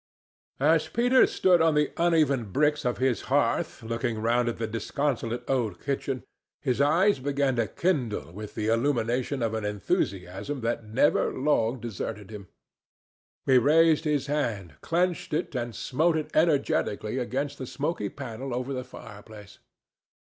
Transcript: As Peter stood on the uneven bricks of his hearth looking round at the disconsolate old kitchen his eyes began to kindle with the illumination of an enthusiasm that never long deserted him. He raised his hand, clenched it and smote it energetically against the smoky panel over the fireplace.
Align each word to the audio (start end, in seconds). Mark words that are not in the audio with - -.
As 0.59 0.87
Peter 0.87 1.27
stood 1.27 1.61
on 1.61 1.75
the 1.75 1.91
uneven 1.95 2.51
bricks 2.51 2.85
of 2.85 2.97
his 2.97 3.21
hearth 3.29 3.83
looking 3.83 4.17
round 4.19 4.49
at 4.49 4.57
the 4.57 4.65
disconsolate 4.65 5.47
old 5.47 5.79
kitchen 5.79 6.23
his 6.59 6.81
eyes 6.81 7.19
began 7.19 7.55
to 7.57 7.67
kindle 7.67 8.31
with 8.31 8.55
the 8.55 8.65
illumination 8.65 9.43
of 9.43 9.53
an 9.53 9.63
enthusiasm 9.63 10.61
that 10.61 10.83
never 10.83 11.31
long 11.31 11.79
deserted 11.79 12.31
him. 12.31 12.47
He 13.45 13.59
raised 13.59 14.05
his 14.05 14.25
hand, 14.25 14.73
clenched 14.81 15.35
it 15.35 15.53
and 15.53 15.75
smote 15.75 16.17
it 16.17 16.35
energetically 16.35 17.19
against 17.19 17.59
the 17.59 17.67
smoky 17.67 18.09
panel 18.09 18.55
over 18.55 18.73
the 18.73 18.83
fireplace. 18.83 19.59